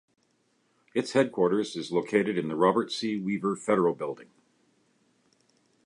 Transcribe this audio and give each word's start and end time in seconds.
Its 0.95 1.11
headquarters 1.11 1.75
is 1.75 1.91
located 1.91 2.35
in 2.35 2.47
the 2.47 2.55
Robert 2.55 2.91
C. 2.91 3.19
Weaver 3.19 3.55
Federal 3.55 3.93
Building. 3.93 4.31